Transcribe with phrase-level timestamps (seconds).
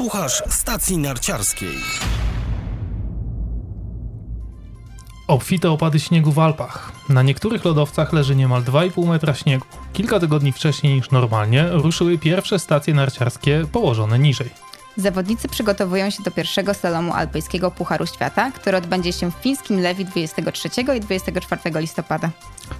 [0.00, 1.76] Słuchasz stacji narciarskiej.
[5.28, 6.92] Obfite opady śniegu w Alpach.
[7.08, 9.66] Na niektórych lodowcach leży niemal 2,5 metra śniegu.
[9.92, 14.50] Kilka tygodni wcześniej niż normalnie ruszyły pierwsze stacje narciarskie położone niżej.
[14.96, 20.04] Zawodnicy przygotowują się do pierwszego slalomu alpejskiego Pucharu Świata, który odbędzie się w fińskim Lewi
[20.04, 22.30] 23 i 24 listopada.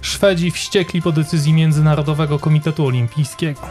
[0.01, 3.61] Szwedzi wściekli po decyzji Międzynarodowego Komitetu Olimpijskiego.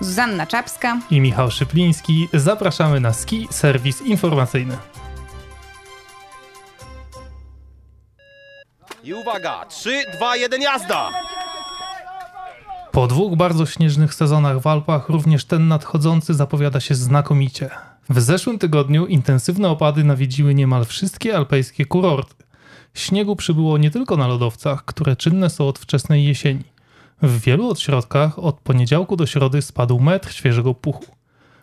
[0.00, 4.76] Zuzanna Czapska i Michał Szypliński zapraszamy na Ski Serwis Informacyjny.
[9.04, 11.10] I uwaga, 3, 2, 1, jazda!
[12.92, 17.70] Po dwóch bardzo śnieżnych sezonach w Alpach również ten nadchodzący zapowiada się znakomicie.
[18.08, 22.44] W zeszłym tygodniu intensywne opady nawiedziły niemal wszystkie alpejskie kurorty.
[22.94, 26.75] Śniegu przybyło nie tylko na lodowcach, które czynne są od wczesnej jesieni.
[27.22, 31.04] W wielu odśrodkach od poniedziałku do środy spadł metr świeżego puchu.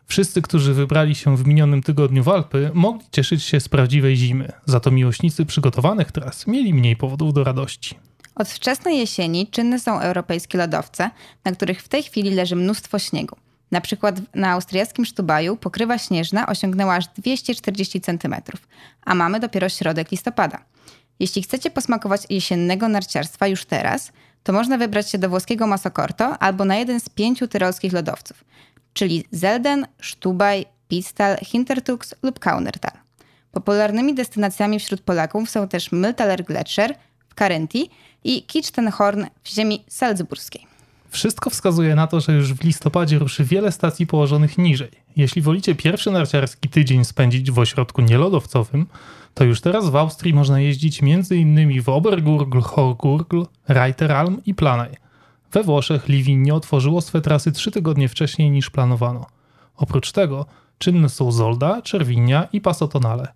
[0.05, 4.52] Wszyscy, którzy wybrali się w minionym tygodniu w Alpy, mogli cieszyć się z prawdziwej zimy,
[4.66, 7.95] za to miłośnicy przygotowanych tras mieli mniej powodów do radości.
[8.36, 11.09] Od wczesnej jesieni czynne są europejskie lodowce,
[11.45, 13.36] na których w tej chwili leży mnóstwo śniegu.
[13.72, 18.36] Na przykład na austriackim Sztubaju pokrywa śnieżna osiągnęła aż 240 cm,
[19.05, 20.59] a mamy dopiero środek listopada.
[21.20, 24.11] Jeśli chcecie posmakować jesiennego narciarstwa już teraz,
[24.44, 28.44] to można wybrać się do włoskiego Masokorto albo na jeden z pięciu tyrolskich lodowców,
[28.94, 32.91] czyli Zelden, Stubaj, Pistal, Hintertux lub Kaunertal.
[33.52, 36.95] Popularnymi destynacjami wśród Polaków są też Myltaler Gletscher
[37.30, 37.89] w Carinthii
[38.23, 40.72] i Kitztenhorn w ziemi salzburskiej.
[41.14, 44.92] Wszystko wskazuje na to, że już w listopadzie ruszy wiele stacji położonych niżej.
[45.16, 48.86] Jeśli wolicie pierwszy narciarski tydzień spędzić w ośrodku nielodowcowym,
[49.33, 51.81] to już teraz w Austrii można jeździć m.in.
[51.81, 54.89] w Obergurgl, Horgurgl, Reiteralm i Planaj.
[55.52, 59.25] We Włoszech Livigno otworzyło swe trasy trzy tygodnie wcześniej niż planowano.
[59.75, 60.45] Oprócz tego
[60.77, 63.27] czynne są Zolda, Czerwinia i Passotonale.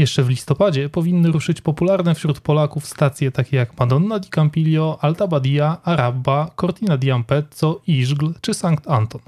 [0.00, 5.26] Jeszcze w listopadzie powinny ruszyć popularne wśród Polaków stacje takie jak Madonna di Campiglio, Alta
[5.26, 9.20] Badia, Arabba, Cortina di Ampezzo, Iżgl czy Sankt Anton.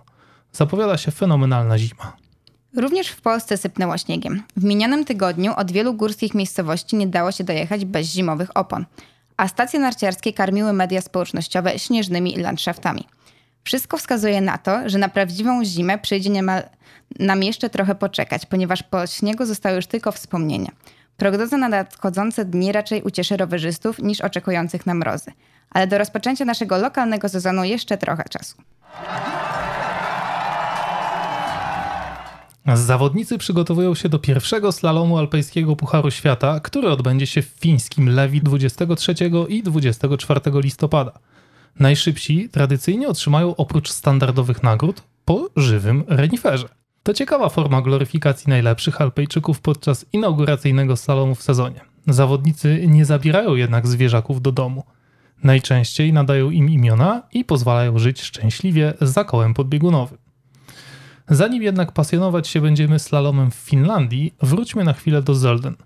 [0.52, 2.16] Zapowiada się fenomenalna zima.
[2.76, 4.42] Również w Polsce sypnęło śniegiem.
[4.56, 8.84] W minionym tygodniu od wielu górskich miejscowości nie dało się dojechać bez zimowych opon,
[9.36, 13.04] a stacje narciarskie karmiły media społecznościowe śnieżnymi landschaftami.
[13.64, 16.62] Wszystko wskazuje na to, że na prawdziwą zimę przyjdzie niemal
[17.18, 20.70] nam jeszcze trochę poczekać, ponieważ po śniegu zostały już tylko wspomnienia.
[21.16, 25.32] Prognoza na nadchodzące dni raczej ucieszy rowerzystów niż oczekujących na mrozy.
[25.70, 28.56] Ale do rozpoczęcia naszego lokalnego sezonu jeszcze trochę czasu.
[32.74, 38.42] Zawodnicy przygotowują się do pierwszego slalomu alpejskiego Pucharu Świata, który odbędzie się w fińskim Lewi
[38.42, 39.14] 23
[39.48, 41.12] i 24 listopada.
[41.80, 46.68] Najszybsi tradycyjnie otrzymają oprócz standardowych nagród po żywym reniferze.
[47.02, 51.80] To ciekawa forma gloryfikacji najlepszych Alpejczyków podczas inauguracyjnego slalomu w sezonie.
[52.06, 54.84] Zawodnicy nie zabierają jednak zwierzaków do domu.
[55.44, 60.18] Najczęściej nadają im imiona i pozwalają żyć szczęśliwie za kołem podbiegunowym.
[61.28, 65.76] Zanim jednak pasjonować się będziemy slalomem w Finlandii, wróćmy na chwilę do Zolden.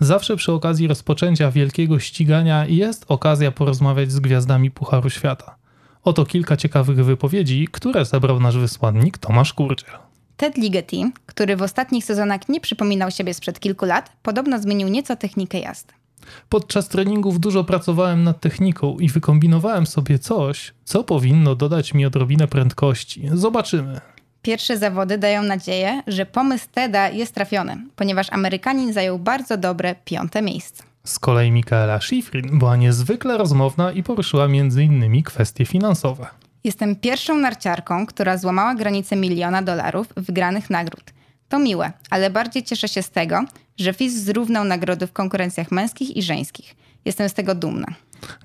[0.00, 5.56] Zawsze przy okazji rozpoczęcia wielkiego ścigania jest okazja porozmawiać z gwiazdami Pucharu Świata.
[6.02, 9.94] Oto kilka ciekawych wypowiedzi, które zebrał nasz wysłannik Tomasz Kurdziel.
[10.36, 15.16] Ted Ligeti, który w ostatnich sezonach nie przypominał siebie sprzed kilku lat, podobno zmienił nieco
[15.16, 15.92] technikę jazdy.
[16.48, 22.48] Podczas treningów dużo pracowałem nad techniką i wykombinowałem sobie coś, co powinno dodać mi odrobinę
[22.48, 23.28] prędkości.
[23.32, 24.00] Zobaczymy.
[24.44, 30.42] Pierwsze zawody dają nadzieję, że pomysł Teda jest trafiony, ponieważ Amerykanin zajął bardzo dobre piąte
[30.42, 30.82] miejsce.
[31.04, 35.22] Z kolei Michaela Schifrin była niezwykle rozmowna i poruszyła m.in.
[35.22, 36.26] kwestie finansowe.
[36.64, 41.04] Jestem pierwszą narciarką, która złamała granicę miliona dolarów wygranych nagród.
[41.48, 43.44] To miłe, ale bardziej cieszę się z tego,
[43.78, 46.74] że FIS zrównał nagrody w konkurencjach męskich i żeńskich.
[47.04, 47.86] Jestem z tego dumna.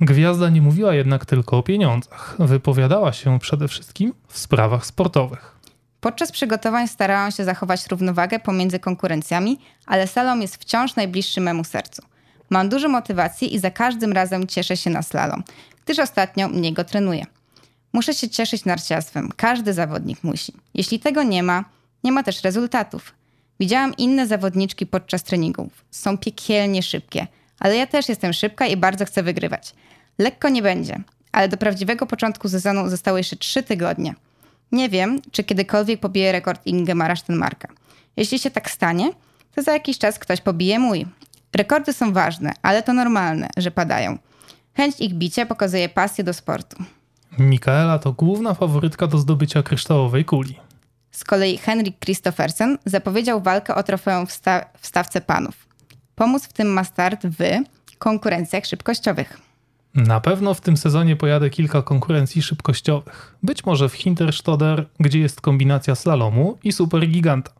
[0.01, 2.35] Gwiazda nie mówiła jednak tylko o pieniądzach.
[2.39, 5.58] Wypowiadała się przede wszystkim w sprawach sportowych.
[6.01, 12.01] Podczas przygotowań starałam się zachować równowagę pomiędzy konkurencjami, ale slalom jest wciąż najbliższy memu sercu.
[12.49, 15.43] Mam dużo motywacji i za każdym razem cieszę się na slalom,
[15.85, 17.25] gdyż ostatnio mnie go trenuję.
[17.93, 20.53] Muszę się cieszyć narciarstwem, każdy zawodnik musi.
[20.73, 21.65] Jeśli tego nie ma,
[22.03, 23.13] nie ma też rezultatów.
[23.59, 25.85] Widziałam inne zawodniczki podczas treningów.
[25.91, 27.27] Są piekielnie szybkie,
[27.59, 29.73] ale ja też jestem szybka i bardzo chcę wygrywać.
[30.17, 31.01] Lekko nie będzie,
[31.31, 34.15] ale do prawdziwego początku sezonu zostały jeszcze trzy tygodnie.
[34.71, 37.67] Nie wiem, czy kiedykolwiek pobiję rekord Ingemara Stenmarka.
[38.17, 39.11] Jeśli się tak stanie,
[39.55, 41.05] to za jakiś czas ktoś pobije mój.
[41.55, 44.17] Rekordy są ważne, ale to normalne, że padają.
[44.73, 46.83] Chęć ich bicia pokazuje pasję do sportu.
[47.39, 50.59] Mikaela to główna faworytka do zdobycia kryształowej kuli.
[51.11, 55.67] Z kolei Henrik Christoffersen zapowiedział walkę o trofeum w, sta- w stawce panów.
[56.15, 57.43] Pomóc w tym ma start w
[57.97, 59.39] konkurencjach szybkościowych.
[59.95, 63.35] Na pewno w tym sezonie pojadę kilka konkurencji szybkościowych.
[63.43, 67.51] Być może w Hinterstoder, gdzie jest kombinacja slalomu i supergiganta.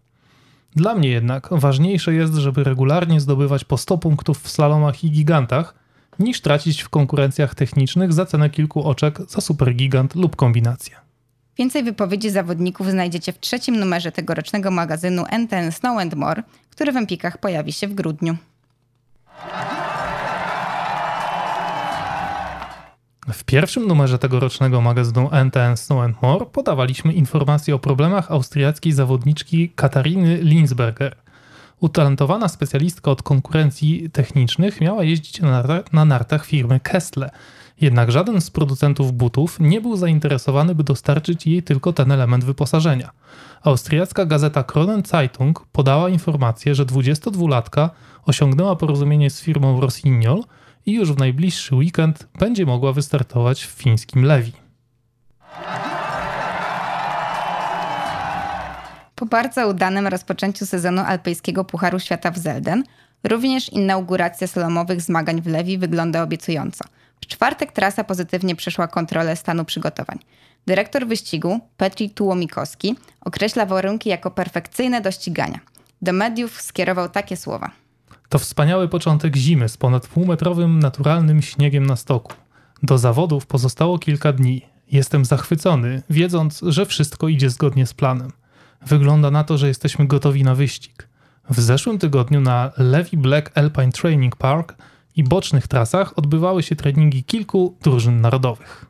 [0.76, 5.74] Dla mnie jednak ważniejsze jest, żeby regularnie zdobywać po 100 punktów w slalomach i gigantach,
[6.20, 10.96] niż tracić w konkurencjach technicznych za cenę kilku oczek za supergigant lub kombinację.
[11.58, 16.98] Więcej wypowiedzi zawodników znajdziecie w trzecim numerze tegorocznego magazynu NTN Snow and More, który w
[16.98, 18.38] Empikach pojawi się w grudniu.
[23.34, 29.70] W pierwszym numerze tegorocznego magazynu NTN Snow and More podawaliśmy informacje o problemach austriackiej zawodniczki
[29.70, 31.16] Katariny Linsberger.
[31.80, 37.30] Utalentowana specjalistka od konkurencji technicznych miała jeździć na, narta- na nartach firmy Kestle.
[37.82, 43.10] Jednak żaden z producentów butów nie był zainteresowany, by dostarczyć jej tylko ten element wyposażenia.
[43.64, 47.90] Austriacka gazeta Kronen Zeitung podała informację, że 22-latka
[48.26, 50.44] osiągnęła porozumienie z firmą Rossignol
[50.86, 54.52] i już w najbliższy weekend będzie mogła wystartować w fińskim Lewi.
[59.16, 62.84] Po bardzo udanym rozpoczęciu sezonu alpejskiego Pucharu Świata w Zelden,
[63.24, 66.86] również inauguracja slalomowych zmagań w Lewi wygląda obiecująco.
[67.22, 70.20] W czwartek trasa pozytywnie przeszła kontrolę stanu przygotowań.
[70.68, 75.60] Dyrektor wyścigu, Petri Tułomikowski, określa warunki jako perfekcyjne do ścigania.
[76.02, 77.72] Do mediów skierował takie słowa.
[78.30, 82.34] To wspaniały początek zimy z ponad półmetrowym naturalnym śniegiem na stoku.
[82.84, 84.62] Do zawodów pozostało kilka dni.
[84.92, 88.32] Jestem zachwycony, wiedząc, że wszystko idzie zgodnie z planem.
[88.86, 91.08] Wygląda na to, że jesteśmy gotowi na wyścig.
[91.50, 94.76] W zeszłym tygodniu na Levy Black Alpine Training Park
[95.16, 98.86] i bocznych trasach odbywały się treningi kilku drużyn narodowych.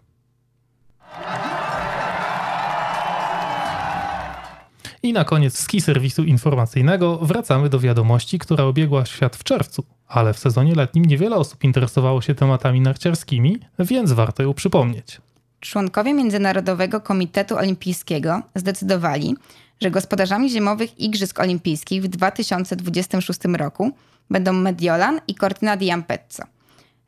[5.04, 10.34] I na koniec ski serwisu informacyjnego wracamy do wiadomości, która obiegła świat w czerwcu, ale
[10.34, 15.22] w sezonie letnim niewiele osób interesowało się tematami narciarskimi, więc warto ją przypomnieć.
[15.60, 19.36] Członkowie Międzynarodowego Komitetu Olimpijskiego zdecydowali,
[19.82, 23.92] że gospodarzami zimowych Igrzysk Olimpijskich w 2026 roku
[24.30, 26.44] będą Mediolan i Cortina di Ampezzo.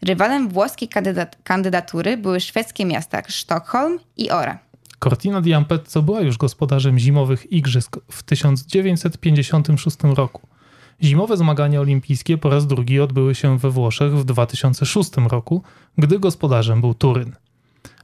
[0.01, 4.57] Rywalem włoskiej kandydat- kandydatury były szwedzkie miasta Sztokholm i Ore.
[5.03, 10.47] Cortina di Ampezzo była już gospodarzem zimowych igrzysk w 1956 roku.
[11.03, 15.63] Zimowe zmagania olimpijskie po raz drugi odbyły się we Włoszech w 2006 roku,
[15.97, 17.35] gdy gospodarzem był Turyn.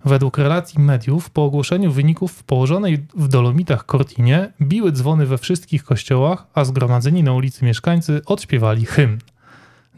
[0.06, 5.84] Według relacji mediów, po ogłoszeniu wyników w położonej w Dolomitach Cortinie biły dzwony we wszystkich
[5.84, 9.18] kościołach, a zgromadzeni na ulicy mieszkańcy odśpiewali hymn.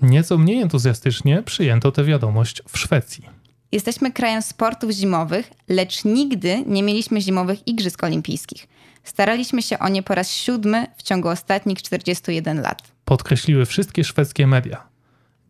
[0.01, 3.38] Nieco mniej entuzjastycznie przyjęto tę wiadomość w Szwecji.
[3.71, 8.67] Jesteśmy krajem sportów zimowych, lecz nigdy nie mieliśmy zimowych Igrzysk Olimpijskich.
[9.03, 12.91] Staraliśmy się o nie po raz siódmy w ciągu ostatnich 41 lat.
[13.05, 14.83] podkreśliły wszystkie szwedzkie media.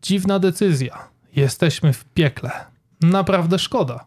[0.02, 1.08] Dziwna decyzja.
[1.36, 2.50] Jesteśmy w piekle.
[3.00, 4.04] Naprawdę szkoda.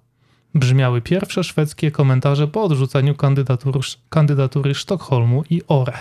[0.56, 5.98] Brzmiały pierwsze szwedzkie komentarze po odrzuceniu kandydatury, kandydatury Sztokholmu i Ore.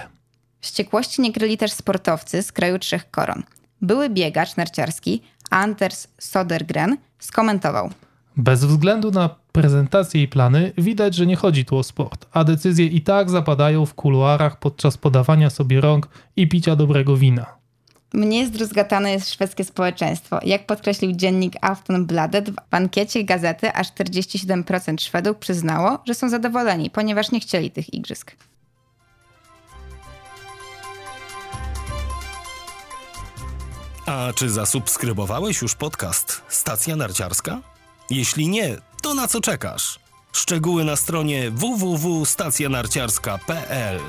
[0.61, 3.43] Wściekłości nie kryli też sportowcy z kraju trzech koron.
[3.83, 7.91] Były biegacz narciarski Anders Sodergren skomentował.
[8.37, 12.87] Bez względu na prezentację i plany, widać, że nie chodzi tu o sport, a decyzje
[12.87, 17.47] i tak zapadają w kuluarach podczas podawania sobie rąk i picia dobrego wina.
[18.15, 20.41] Mnie zdruzgatane jest szwedzkie społeczeństwo.
[20.45, 27.31] Jak podkreślił dziennik Aftonbladet, w ankiecie gazety aż 47% Szwedów przyznało, że są zadowoleni, ponieważ
[27.31, 28.37] nie chcieli tych igrzysk.
[34.13, 37.61] A czy zasubskrybowałeś już podcast Stacja Narciarska?
[38.11, 39.99] Jeśli nie, to na co czekasz?
[40.33, 44.01] Szczegóły na stronie www.stacjanarciarska.pl